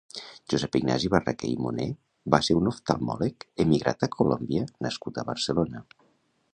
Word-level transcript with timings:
Josep 0.53 0.77
Ignasi 0.79 1.11
Barraquer 1.15 1.49
i 1.49 1.57
Moner 1.65 1.85
va 2.37 2.41
ser 2.49 2.57
un 2.61 2.71
oftalmòleg 2.73 3.47
emigrat 3.67 4.09
a 4.09 4.13
Colòmbia 4.19 4.67
nascut 4.89 5.23
a 5.25 5.29
Barcelona. 5.33 5.89